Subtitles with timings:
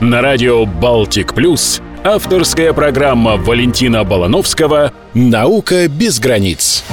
[0.00, 6.84] На радио «Балтик Плюс» авторская программа Валентина Балановского «Наука без границ»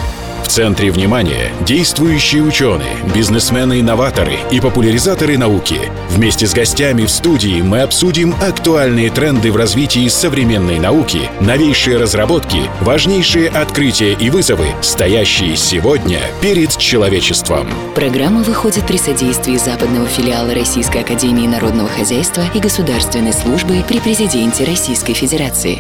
[0.52, 5.80] центре внимания действующие ученые, бизнесмены-инноваторы и популяризаторы науки.
[6.10, 12.64] Вместе с гостями в студии мы обсудим актуальные тренды в развитии современной науки, новейшие разработки,
[12.82, 17.70] важнейшие открытия и вызовы, стоящие сегодня перед человечеством.
[17.96, 24.66] Программа выходит при содействии западного филиала Российской Академии Народного Хозяйства и Государственной службы при Президенте
[24.66, 25.80] Российской Федерации.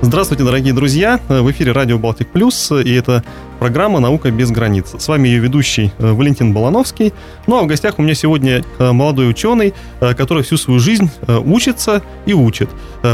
[0.00, 1.20] Здравствуйте, дорогие друзья!
[1.28, 3.24] В эфире радио Балтик Плюс, и это
[3.58, 4.94] программа «Наука без границ».
[4.98, 7.12] С вами ее ведущий э, Валентин Балановский.
[7.46, 11.10] Ну а в гостях у меня сегодня э, молодой ученый, э, который всю свою жизнь
[11.26, 12.68] учится и учит.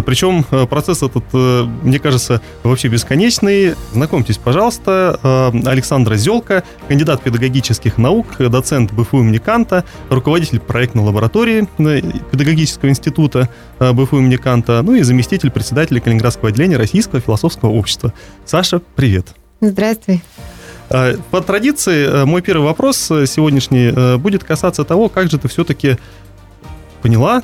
[0.06, 3.74] Причем процесс этот, мне кажется, вообще бесконечный.
[3.92, 11.68] Знакомьтесь, пожалуйста, Александра Зелка, кандидат педагогических наук, доцент БФУ имени Канта, руководитель проектной лаборатории
[12.30, 18.12] педагогического института БФУ имени Канта, ну и заместитель председателя Калининградского отделения Российского философского общества.
[18.44, 19.34] Саша, привет!
[19.60, 20.22] Здравствуй.
[20.90, 25.38] А, по традиции, э, мой первый вопрос э, сегодняшний э, будет касаться того, как же
[25.38, 25.96] ты все-таки
[27.02, 27.42] поняла,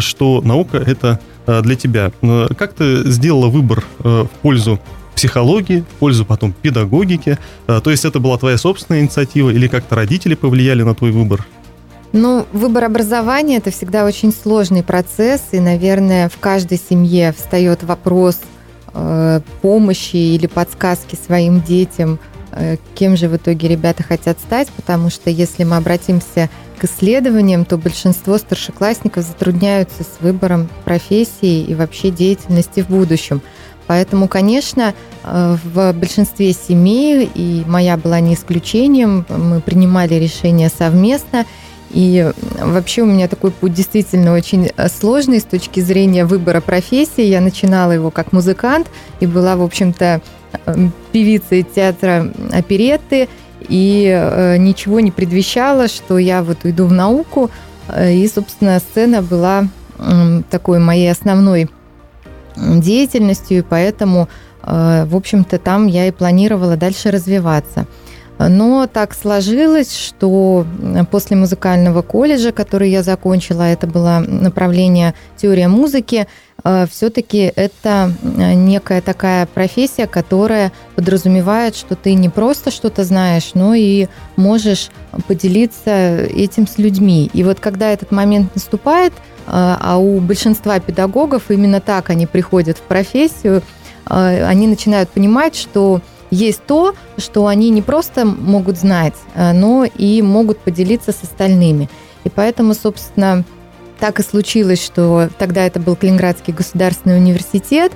[0.00, 2.12] что наука это для тебя.
[2.58, 4.78] Как ты сделала выбор в пользу
[5.14, 7.38] психологии, в пользу потом педагогики?
[7.66, 11.46] То есть это была твоя собственная инициатива или как-то родители повлияли на твой выбор?
[12.12, 18.38] Ну, выбор образования– это всегда очень сложный процесс, и, наверное, в каждой семье встает вопрос–
[19.62, 22.18] помощи или подсказки своим детям,
[22.52, 27.64] э, кем же в итоге ребята хотят стать, потому что если мы обратимся к исследованиям,
[27.64, 33.42] то большинство старшеклассников затрудняются с выбором профессии и вообще деятельности в будущем.
[33.86, 41.46] Поэтому, конечно, э, в большинстве семей, и моя была не исключением, мы принимали решения совместно–
[41.90, 47.22] и вообще у меня такой путь действительно очень э, сложный с точки зрения выбора профессии.
[47.22, 48.88] Я начинала его как музыкант
[49.18, 50.20] и была, в общем-то,
[50.66, 53.28] эм, певицей театра оперетты.
[53.68, 57.50] И э, ничего не предвещало, что я вот уйду в науку.
[57.88, 59.66] Э, и, собственно, сцена была
[60.48, 61.68] такой моей основной
[62.56, 64.30] деятельностью, и поэтому,
[64.62, 67.86] в общем-то, там я и планировала дальше развиваться.
[68.48, 70.66] Но так сложилось, что
[71.10, 76.26] после музыкального колледжа, который я закончила, это было направление теория музыки,
[76.64, 83.50] э, все-таки это э, некая такая профессия, которая подразумевает, что ты не просто что-то знаешь,
[83.52, 84.06] но и
[84.36, 84.88] можешь
[85.28, 87.30] поделиться этим с людьми.
[87.34, 89.18] И вот когда этот момент наступает, э,
[89.48, 93.62] а у большинства педагогов именно так они приходят в профессию,
[94.06, 96.00] они начинают понимать, что
[96.30, 101.88] есть то, что они не просто могут знать, э, но и могут поделиться с остальными.
[102.24, 103.44] И поэтому, собственно,
[103.98, 107.92] так и случилось, что тогда это был Калининградский государственный университет,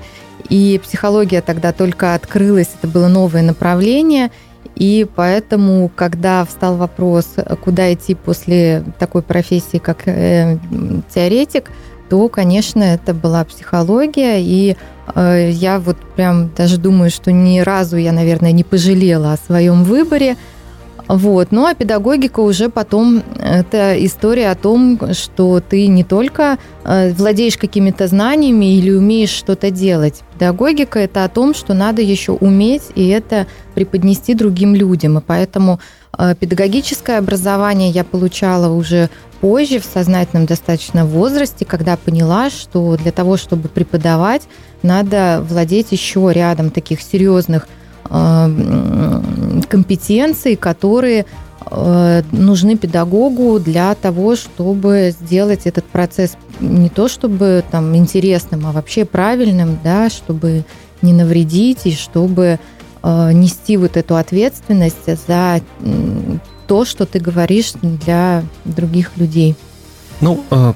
[0.49, 4.31] и психология тогда только открылась, это было новое направление,
[4.75, 10.59] и поэтому, когда встал вопрос, куда идти после такой профессии, как э,
[11.15, 11.71] теоретик,
[12.11, 14.77] то, конечно, это была психология, и
[15.15, 20.37] я вот прям даже думаю, что ни разу я, наверное, не пожалела о своем выборе.
[21.09, 21.49] Вот.
[21.51, 27.59] Ну а педагогика уже потом это история о том, что ты не только э, владеешь
[27.59, 30.23] какими-то знаниями или умеешь что-то делать.
[30.35, 35.19] Педагогика это о том, что надо еще уметь и это преподнести другим людям.
[35.19, 35.79] И поэтому
[36.17, 39.11] э, педагогическое образование я получала уже
[39.43, 44.43] позже, в сознательном достаточно возрасте, когда поняла, что для того, чтобы преподавать,
[44.83, 47.69] надо владеть еще рядом таких серьезных
[48.15, 51.27] э, компетенций, которые
[51.67, 58.73] э, нужны педагогу для того, чтобы сделать этот процесс не то чтобы там интересным, а
[58.73, 60.65] вообще правильным, да, чтобы
[61.03, 62.59] не навредить и чтобы
[63.03, 65.61] э, нести вот эту ответственность за
[66.67, 69.57] то, что ты говоришь для других людей.
[70.21, 70.75] Ну, а,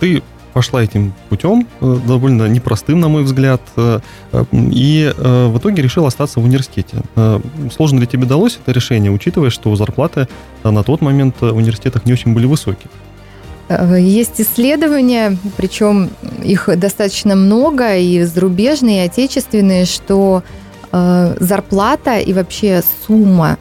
[0.00, 0.22] ты
[0.56, 4.00] пошла этим путем, э, довольно непростым, на мой взгляд, э,
[4.52, 6.96] и э, в итоге решила остаться в университете.
[7.76, 10.28] Сложно ли тебе далось это решение, учитывая, что зарплаты
[10.64, 12.88] на тот момент в университетах не очень были высокие?
[13.98, 16.08] Есть исследования, причем
[16.42, 20.42] их достаточно много, и зарубежные, и отечественные, что
[20.92, 23.58] зарплата и вообще сумма,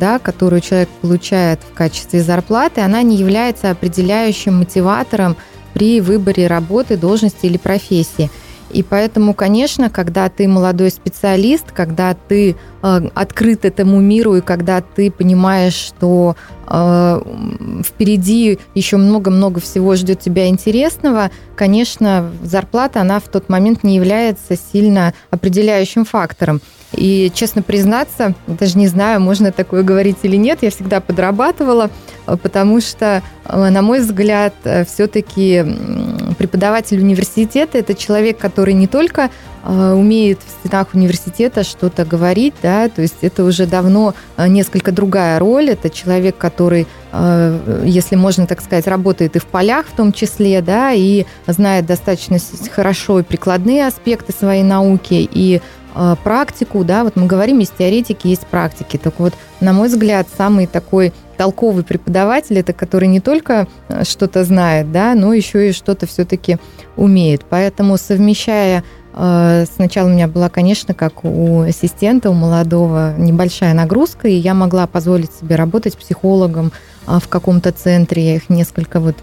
[0.00, 5.36] да, которую человек получает в качестве зарплаты, она не является определяющим мотиватором
[5.74, 8.30] при выборе работы, должности или профессии.
[8.70, 14.82] И поэтому, конечно, когда ты молодой специалист, когда ты э, открыт этому миру и когда
[14.82, 16.36] ты понимаешь, что
[16.66, 17.22] э,
[17.82, 24.56] впереди еще много-много всего ждет тебя интересного, конечно, зарплата, она в тот момент не является
[24.56, 26.60] сильно определяющим фактором.
[26.92, 31.90] И, честно признаться, даже не знаю, можно такое говорить или нет, я всегда подрабатывала,
[32.26, 35.64] э, потому что, э, на мой взгляд, э, все-таки
[36.38, 39.30] преподаватель университета– это человек, который не только
[39.64, 45.70] умеет в стенах университета что-то говорить, да, то есть это уже давно несколько другая роль,
[45.70, 46.86] это человек, который,
[47.84, 52.38] если можно так сказать, работает и в полях в том числе, да, и знает достаточно
[52.70, 55.60] хорошо и прикладные аспекты своей науки, и
[56.22, 58.96] практику, да, вот мы говорим, есть теоретики, есть практики.
[58.96, 64.44] Так вот, на мой взгляд, самый такой толковый преподаватель, это который не только э, что-то
[64.44, 66.58] знает, да, но еще и что-то все-таки
[66.96, 67.44] умеет.
[67.48, 74.28] Поэтому совмещая э, Сначала у меня была, конечно, как у ассистента, у молодого, небольшая нагрузка,
[74.28, 76.72] и я могла позволить себе работать психологом
[77.06, 78.24] в каком-то центре.
[78.24, 79.16] Я их несколько вот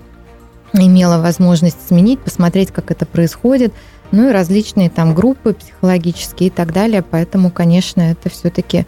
[0.73, 3.73] имела возможность сменить, посмотреть, как это происходит–
[4.11, 7.03] ну и различные там группы психологические и так далее.
[7.03, 8.85] Поэтому, конечно, это все-таки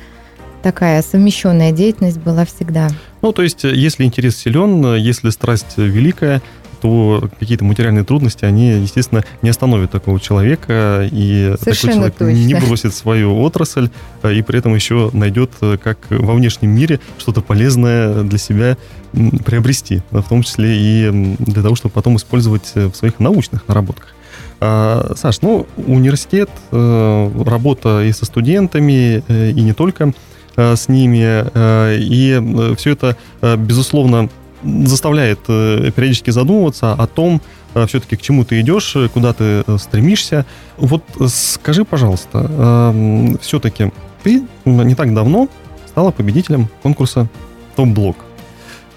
[0.64, 2.90] такая совмещенная деятельность была всегда.
[3.22, 6.42] Ну, то есть, если интерес силен, если страсть великая,
[6.82, 12.36] то какие-то материальные трудности, они, естественно, не остановят такого человека, и Совершенно такой человек точно.
[12.36, 13.90] не бросит свою отрасль,
[14.24, 15.52] и при этом еще найдет,
[15.84, 18.78] как во внешнем мире, что-то полезное для себя
[19.12, 24.14] приобрести, в том числе и для того, чтобы потом использовать в своих научных наработках.
[24.60, 30.14] А, Саш, ну, университет, э, работа и со студентами, э, и не только
[30.56, 31.46] э, с ними,
[32.00, 33.16] и все это,
[33.58, 34.30] безусловно,
[34.64, 37.42] заставляет периодически задумываться о том,
[37.86, 40.48] все-таки к чему ты идешь, куда ты стремишься.
[40.78, 42.92] Вот скажи, пожалуйста,
[43.40, 43.92] все-таки
[44.24, 45.48] ты не так давно
[45.86, 47.28] стала победителем конкурса
[47.76, 48.27] «Топ-блок».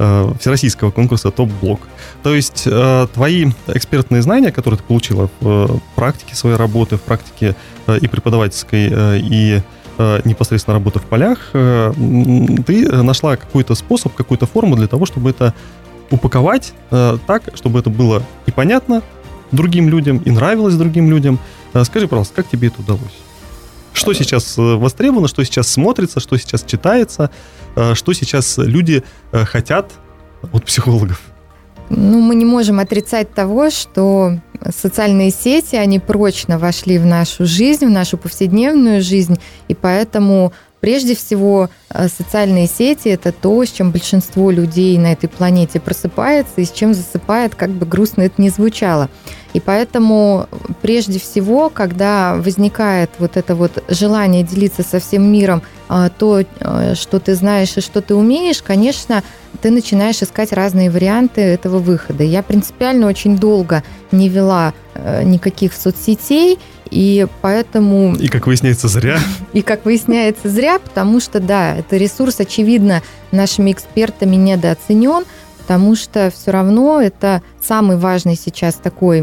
[0.03, 1.81] Э, всероссийского конкурса «Топ-блок».
[2.23, 7.03] То есть э, твои экспертные знания, которые ты получила в э, практике своей работы, в
[7.03, 7.55] практике
[7.87, 9.61] и преподавательской, и
[10.25, 15.53] непосредственно работы в полях, ты нашла какой-то способ, какую-то форму для того, чтобы это
[16.11, 19.03] упаковать так, чтобы это было и понятно
[19.53, 21.39] другим людям, и нравилось другим людям.
[21.85, 23.19] Скажи, пожалуйста, как тебе это удалось?
[24.01, 27.31] Что сейчас востребовано, что сейчас смотрится, что сейчас читается,
[27.77, 29.03] Э, что сейчас люди
[29.33, 29.93] э, хотят
[30.53, 31.21] от психологов?
[31.89, 34.39] Ну, мы не можем отрицать того, что
[34.75, 41.15] социальные сети, они прочно вошли в нашу жизнь, в нашу повседневную жизнь, и поэтому Прежде
[41.15, 46.65] всего, э, социальные сети– это то, с чем большинство людей на этой планете просыпается и
[46.65, 49.11] с чем засыпает, как бы грустно это ни звучало.
[49.53, 50.47] И поэтому,
[50.81, 56.95] прежде всего, когда возникает вот это вот желание делиться со всем миром а, то, э,
[56.95, 59.23] что ты знаешь и что ты умеешь, конечно,
[59.61, 62.23] ты начинаешь искать разные варианты этого выхода.
[62.23, 66.59] Я принципиально очень долго не вела э, никаких соцсетей,
[66.91, 68.15] и поэтому...
[68.17, 69.19] И, как выясняется, зря.
[69.53, 75.25] И, как выясняется, зря, потому что, да, это ресурс, очевидно, нашими экспертами недооценен,
[75.59, 79.21] потому что все равно это самый важный сейчас такой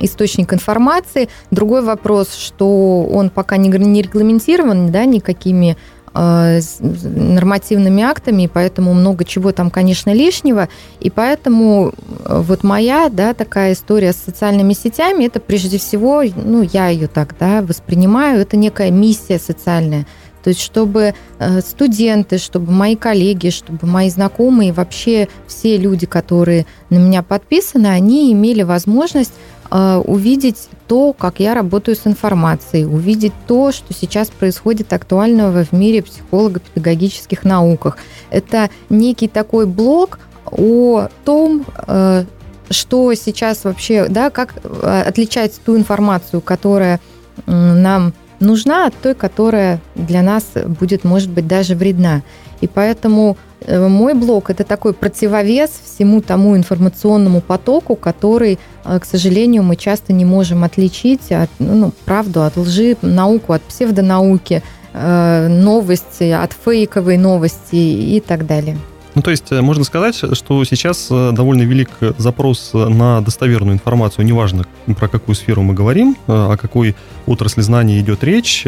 [0.00, 1.28] источник информации.
[1.50, 5.76] Другой вопрос, что он пока не регламентирован да, никакими
[6.14, 10.68] нормативными актами, и поэтому много чего там, конечно, лишнего.
[11.00, 11.92] И поэтому
[12.24, 17.08] э, вот моя, да, такая история с социальными сетями, это прежде всего, ну, я ее
[17.08, 20.06] так, да, воспринимаю, это некая миссия социальная.
[20.42, 26.66] То есть, чтобы э, студенты, чтобы мои коллеги, чтобы мои знакомые, вообще все люди, которые
[26.90, 29.61] на меня подписаны, они имели возможность Э,
[30.04, 36.02] увидеть то, как я работаю с информацией, увидеть то, что сейчас происходит актуального в мире
[36.02, 37.96] психолого-педагогических науках.
[38.30, 40.18] Это некий такой блок
[40.50, 42.24] о том, э,
[42.68, 47.00] что сейчас вообще, да, как э, отличать ту информацию, которая
[47.46, 52.22] нам нужна от той, которая для нас будет, может быть, даже вредна.
[52.62, 59.04] И поэтому Э, мой блог– это такой противовес всему тому информационному потоку, который, э, к
[59.04, 64.62] сожалению, мы часто не можем отличить от, ну, ну, правду от лжи, науку от псевдонауки,
[64.94, 67.76] э, новости от фейковой новости
[68.16, 68.76] и так далее.
[69.14, 74.64] Ну, то есть можно сказать, что сейчас довольно велик запрос на достоверную информацию, неважно,
[74.98, 78.66] про какую сферу мы говорим, о какой отрасли знаний идет речь,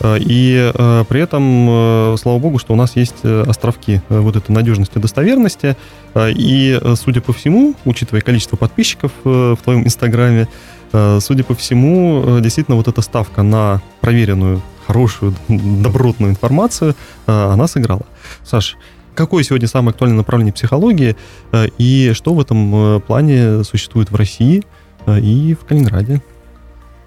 [0.00, 4.52] Э, и э, при этом, э, слава богу, что у нас есть островки вот этой
[4.52, 5.76] надежности и достоверности.
[6.16, 10.48] И, судя по всему, учитывая количество подписчиков в твоем инстаграме,
[11.20, 18.06] Судя по всему, действительно, вот эта ставка на проверенную, хорошую, добротную информацию, она сыграла.
[18.42, 18.78] Саш,
[19.18, 21.16] какое сегодня самое актуальное направление психологии
[21.76, 24.62] и что в этом плане существует в России
[25.08, 26.22] и в Калининграде?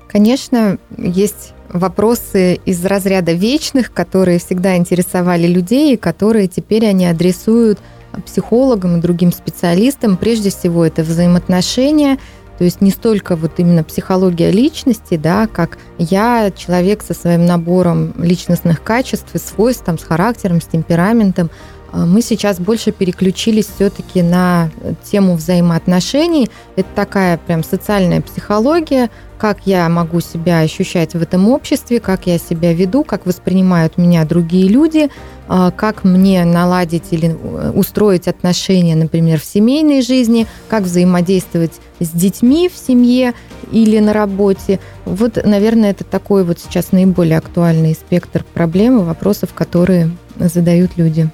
[0.09, 7.79] Конечно, есть вопросы из разряда вечных, которые всегда интересовали людей и которые теперь они адресуют
[8.25, 10.17] психологам и другим специалистам.
[10.17, 12.17] Прежде всего, это взаимоотношения,
[12.57, 18.13] то есть не столько вот именно психология личности, да, как я, человек со своим набором
[18.17, 21.49] личностных качеств и свойств, там, с характером, с темпераментом,
[21.93, 24.69] мы сейчас больше переключились все-таки на
[25.03, 26.49] тему взаимоотношений.
[26.75, 32.37] Это такая прям социальная психология, как я могу себя ощущать в этом обществе, как я
[32.37, 35.09] себя веду, как воспринимают меня другие люди,
[35.47, 42.09] а, как мне наладить или э, устроить отношения, например, в семейной жизни, как взаимодействовать с
[42.09, 43.33] детьми в семье
[43.71, 44.79] или на работе.
[45.05, 51.31] Вот, наверное, это такой вот сейчас наиболее актуальный спектр проблем и вопросов, которые задают люди.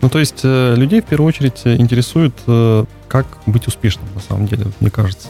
[0.00, 4.46] Ну, то есть э, людей в первую очередь интересует, э, как быть успешным, на самом
[4.46, 5.28] деле, мне кажется.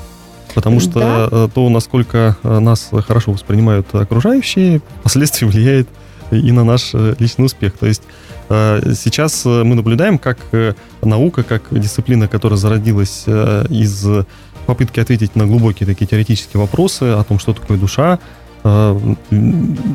[0.54, 1.28] Потому что да.
[1.30, 5.88] Э, то, насколько нас хорошо воспринимают окружающие, впоследствии влияет
[6.30, 7.72] и на наш личный успех.
[7.78, 8.02] То есть
[8.50, 10.38] сейчас мы наблюдаем, как
[11.02, 14.06] наука, как дисциплина, которая зародилась из
[14.66, 18.37] попытки ответить на глубокие такие теоретические вопросы о том, что такое душа, Э,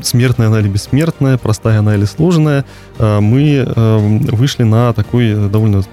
[0.03, 2.65] смертная она или бессмертная, простая она или сложная,
[2.97, 3.97] э, мы э,
[4.31, 5.83] вышли на такой довольно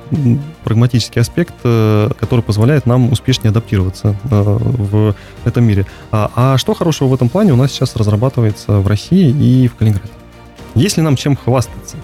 [0.64, 5.87] прагматический аспект, который позволяет нам успешнее адаптироваться в этом мире.
[6.12, 9.75] А, а что хорошего в этом плане у нас сейчас разрабатывается в России и в
[9.76, 10.12] Калининграде?
[10.75, 11.96] Есть ли нам чем хвастаться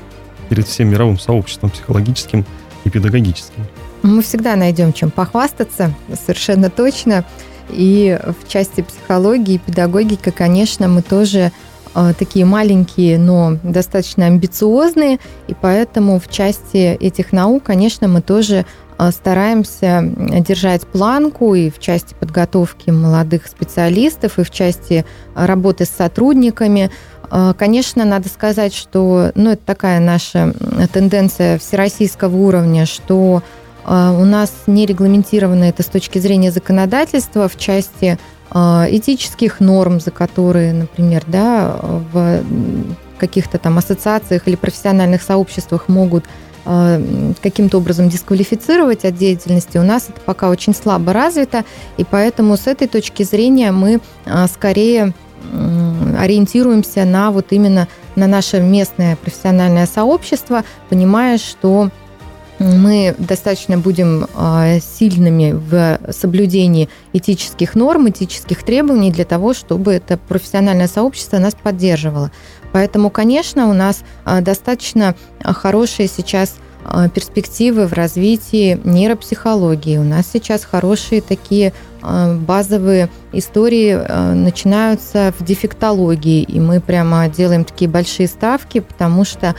[0.48, 2.44] перед всем мировым сообществом психологическим
[2.84, 3.64] и педагогическим?
[4.02, 7.24] Мы всегда найдем чем похвастаться, совершенно точно.
[7.70, 11.52] И в части психологии и педагогики, конечно, мы тоже
[11.94, 15.18] э, такие маленькие, но достаточно амбициозные,
[15.48, 18.66] и поэтому в части этих наук, конечно, мы тоже
[18.98, 25.04] э, стараемся держать планку и в части подготовки молодых специалистов, и в части
[25.34, 26.90] работы с сотрудниками.
[27.30, 30.54] Э, конечно, надо сказать, что ну, это такая наша
[30.92, 33.42] тенденция всероссийского уровня, что
[33.86, 38.18] у нас не регламентировано это с точки зрения законодательства в части
[38.50, 41.76] а, этических норм, за которые, например, да,
[42.12, 42.42] в
[43.18, 46.24] каких-то там ассоциациях или профессиональных сообществах могут
[46.64, 47.00] а,
[47.40, 51.64] каким-то образом дисквалифицировать от деятельности, у нас это пока очень слабо развито,
[51.96, 54.00] и поэтому с этой точки зрения мы
[54.52, 55.14] скорее
[56.18, 61.90] ориентируемся на вот именно на наше местное профессиональное сообщество, понимая, что
[62.58, 70.16] мы достаточно будем а, сильными в соблюдении этических норм, этических требований для того, чтобы это
[70.16, 72.30] профессиональное сообщество нас поддерживало.
[72.72, 79.98] Поэтому, конечно, у нас а, достаточно хорошие сейчас а, перспективы в развитии нейропсихологии.
[79.98, 81.72] У нас сейчас хорошие такие
[82.40, 89.54] базовые истории а, начинаются в дефектологии, и мы прямо делаем такие большие ставки, потому что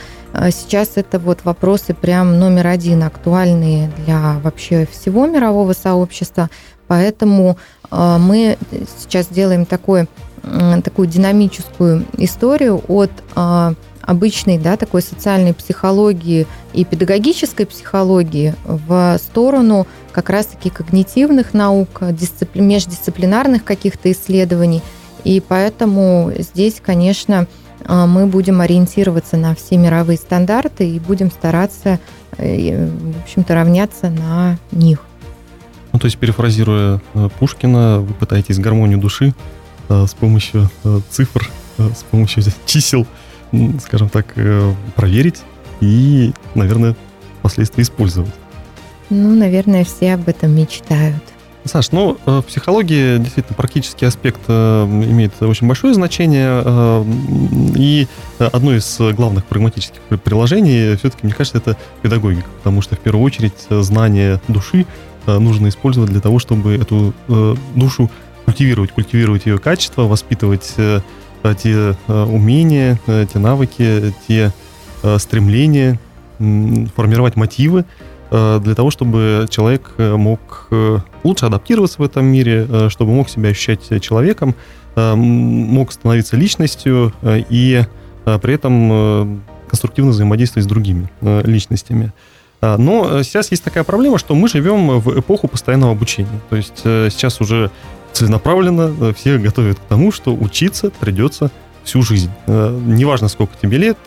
[0.50, 6.50] сейчас это вот вопросы прям номер один, актуальные для вообще всего мирового сообщества.
[6.86, 7.58] Поэтому
[7.90, 8.56] мы
[8.98, 10.06] сейчас делаем такой,
[10.84, 13.10] такую динамическую историю от
[14.08, 22.60] обычной, да, такой социальной психологии и педагогической психологии в сторону как раз-таки когнитивных наук, дисципли...
[22.60, 24.82] междисциплинарных каких-то исследований.
[25.24, 27.46] И поэтому здесь, конечно,
[27.84, 32.00] а, мы будем ориентироваться на все мировые стандарты и будем стараться,
[32.38, 35.00] э, в общем-то, равняться на них.
[35.92, 39.34] Ну, то есть, перефразируя э, Пушкина, вы пытаетесь гармонию души
[39.90, 40.70] э, с помощью
[41.10, 43.06] цифр, с помощью чисел
[43.80, 45.42] скажем так, э, проверить
[45.80, 46.96] и, наверное,
[47.40, 48.34] впоследствии использовать.
[49.10, 51.22] Ну, наверное, все об этом мечтают.
[51.64, 57.04] Саш, ну, э, в психологии действительно практический аспект э, имеет очень большое значение,
[57.76, 58.06] и
[58.38, 63.66] одно из главных прагматических приложений, все-таки, мне кажется, это педагогика, потому что, в первую очередь,
[63.70, 64.86] знание души
[65.26, 67.12] нужно использовать для того, чтобы эту
[67.74, 68.10] душу
[68.46, 70.74] культивировать, культивировать ее качество, воспитывать
[71.58, 74.52] те э, умения, э, те навыки, те
[75.18, 75.98] стремления,
[76.38, 77.84] формировать мотивы
[78.32, 80.68] для того, чтобы человек мог
[81.22, 84.56] лучше адаптироваться в этом мире, чтобы мог себя ощущать человеком,
[84.96, 87.84] мог становиться личностью и
[88.24, 92.12] при этом конструктивно взаимодействовать с другими личностями.
[92.60, 96.40] Но сейчас есть такая проблема, что мы живем в эпоху постоянного обучения.
[96.50, 97.70] То есть сейчас уже
[98.18, 101.50] целенаправленно всех готовят к тому, что учиться придется
[101.84, 102.30] всю жизнь.
[102.46, 103.98] Неважно, сколько тебе лет,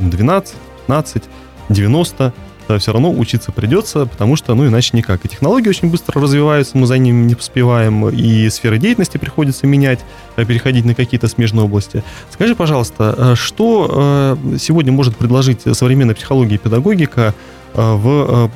[0.00, 0.54] 12,
[0.86, 1.24] 15,
[1.68, 2.32] 90,
[2.78, 5.24] все равно учиться придется, потому что, ну, иначе никак.
[5.24, 10.00] И технологии очень быстро развиваются, мы за ними не поспеваем, и сферы деятельности приходится менять,
[10.36, 12.04] э, переходить на какие-то смежные области.
[12.30, 17.34] Скажи, пожалуйста, э, что э, сегодня может предложить современная психология и педагогика
[17.74, 18.50] в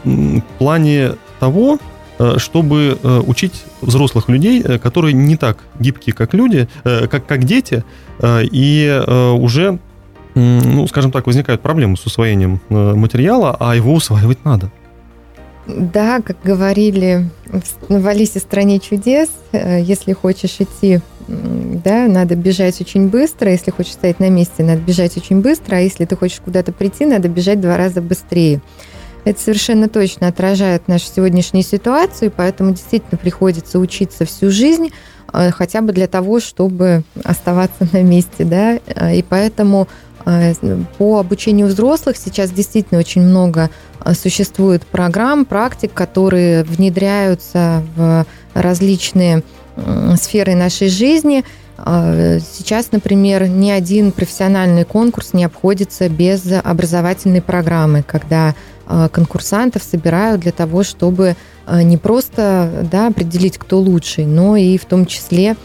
[0.59, 1.79] плане того,
[2.37, 7.85] чтобы учить взрослых людей, которые не так гибкие, как люди, как, как дети,
[8.23, 9.03] и
[9.39, 9.79] уже
[10.35, 14.71] ну, скажем так, возникают проблемы с усвоением э, материала, а его усваивать надо.
[15.67, 17.29] Да, как говорили
[17.89, 23.93] в Алисе стране чудес, э, если хочешь идти, да, надо бежать очень быстро, если хочешь
[23.93, 27.61] стоять на месте, надо бежать очень быстро, а если ты хочешь куда-то прийти, надо бежать
[27.61, 28.61] два раза быстрее.
[29.25, 34.91] Это совершенно точно отражает нашу сегодняшнюю ситуацию, поэтому действительно приходится учиться всю жизнь,
[35.33, 38.77] э, хотя бы для того, чтобы оставаться на месте, да,
[39.13, 39.89] и поэтому
[40.25, 40.55] Э,
[40.99, 43.71] по обучению взрослых сейчас действительно очень много
[44.05, 49.43] э, существует программ, практик, которые внедряются в различные
[50.17, 51.45] сферы нашей жизни.
[51.79, 58.55] Э, сейчас, например, ни один профессиональный конкурс не обходится без образовательной программы, когда
[58.87, 61.37] конкурсантов собирают для того, чтобы
[61.71, 65.57] не просто да, определить, кто лучший, но и в том числе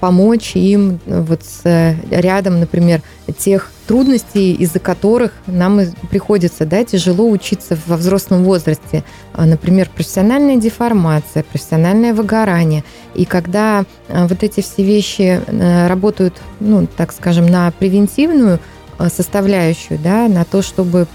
[0.00, 3.02] помочь им вот с рядом, например,
[3.38, 5.80] тех трудностей, из-за которых нам
[6.10, 9.04] приходится да, тяжело учиться во взрослом возрасте.
[9.34, 12.84] А, например, профессиональная деформация, профессиональное выгорание.
[13.14, 18.60] И когда а, вот эти все вещи э, работают, ну, так скажем, на превентивную а,
[19.08, 21.06] составляющую, да, на то, чтобы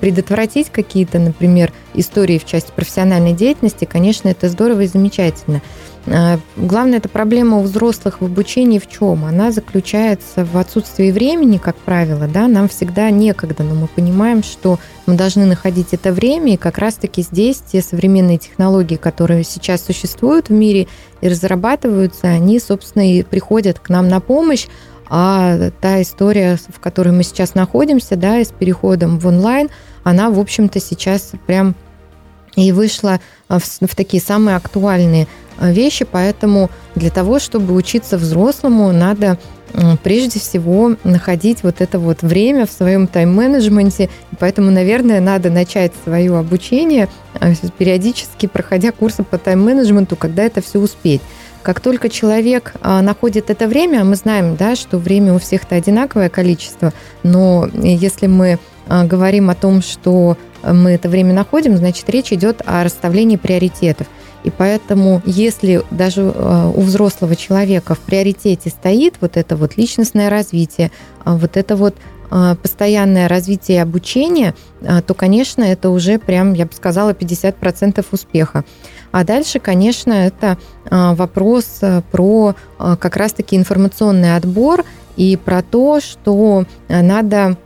[0.00, 5.60] предотвратить какие-то, например, истории в части профессиональной деятельности, конечно, это здорово и замечательно.
[6.06, 9.24] А, главная эта проблема у взрослых в обучении в чем?
[9.24, 14.78] Она заключается в отсутствии времени, как правило, да, нам всегда некогда, но мы понимаем, что
[15.06, 20.48] мы должны находить это время, и как раз-таки здесь те современные технологии, которые сейчас существуют
[20.48, 20.88] в мире
[21.20, 24.66] и разрабатываются, они, собственно, и приходят к нам на помощь,
[25.08, 29.68] а та история, в которой мы сейчас находимся, да, с переходом в онлайн,
[30.02, 31.74] она, в общем-то, сейчас прям
[32.56, 35.26] и вышла в, в такие самые актуальные
[35.58, 39.38] Э, вещи, поэтому для того, чтобы учиться взрослому, надо
[40.04, 44.08] прежде всего находить вот это вот время в своем тайм-менеджменте.
[44.38, 47.08] Поэтому, наверное, надо начать свое обучение
[47.40, 51.22] э, периодически, проходя курсы по тайм-менеджменту, когда это все успеть.
[51.64, 56.28] Как только человек э, находит это время, мы знаем, да, что время у всех-то одинаковое
[56.28, 62.60] количество, но если мы говорим о том, что мы это время находим, значит, речь идет
[62.66, 64.06] о расставлении приоритетов.
[64.42, 70.28] И поэтому, если даже э, у взрослого человека в приоритете стоит вот это вот личностное
[70.28, 70.90] развитие,
[71.24, 71.96] а вот это вот
[72.62, 78.64] постоянное развитие и обучение, то, конечно, это уже прям, я бы сказала, 50% успеха.
[79.14, 80.58] А дальше, конечно, это
[80.90, 84.84] вопрос про как раз-таки информационный отбор
[85.16, 87.56] и про то, что надо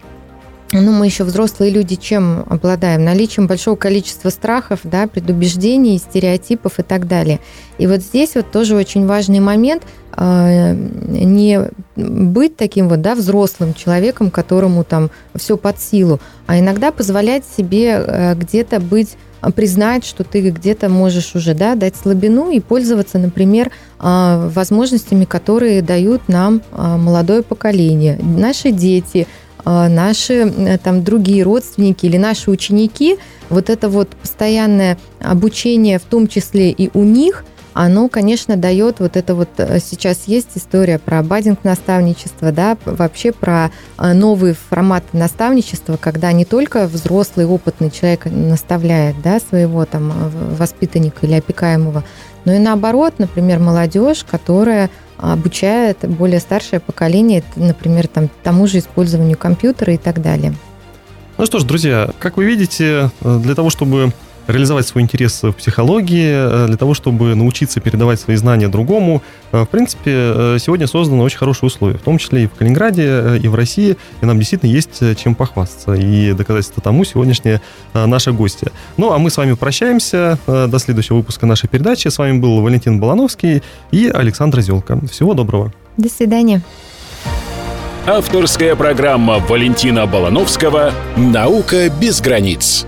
[0.73, 3.03] ну, мы еще взрослые люди чем обладаем?
[3.03, 7.41] Наличием большого количества страхов, да, предубеждений, стереотипов и так далее.
[7.79, 13.73] И вот здесь вот тоже очень важный момент э, не быть таким вот, да, взрослым
[13.73, 19.17] человеком, которому там все под силу, а иногда позволять себе э, где-то быть
[19.55, 25.81] признать, что ты где-то можешь уже да, дать слабину и пользоваться, например, э, возможностями, которые
[25.81, 33.19] дают нам молодое поколение, наши дети, а, наши э, там другие родственники или наши ученики,
[33.51, 37.45] вот это вот постоянное обучение, в том числе и у них,
[37.75, 43.33] оно, конечно, дает вот это вот, э, сейчас есть история про бадинг наставничество, да, вообще
[43.33, 50.13] про э, новый формат наставничества, когда не только взрослый опытный человек наставляет, да, своего там
[50.59, 52.05] воспитанника или опекаемого,
[52.45, 59.37] но и наоборот, например, молодежь, которая обучает более старшее поколение, например, там, тому же использованию
[59.37, 60.55] компьютера и так далее.
[61.37, 64.13] Ну что ж, друзья, как вы видите, э, для того, чтобы
[64.49, 69.23] реализовать свой интерес в психологии, э, для того, чтобы научиться передавать свои знания другому.
[69.53, 73.39] Э, в принципе, э, сегодня созданы очень хорошие условия, в том числе и в Калининграде,
[73.43, 75.93] и в России, и нам действительно есть чем похвастаться.
[75.93, 77.61] И доказательство тому сегодняшние
[77.93, 78.69] наши гости.
[78.97, 82.09] Ну, а мы с вами прощаемся до следующего выпуска нашей передачи.
[82.09, 84.99] С вами был Валентин Балановский и Александр Зелка.
[85.11, 85.73] Всего доброго.
[85.97, 86.63] До свидания.
[88.07, 92.87] Авторская программа Валентина Балановского «Наука без границ».